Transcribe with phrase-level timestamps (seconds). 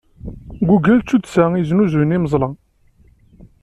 [0.69, 2.49] Google d tuddsa i yesnuzun imeẓla.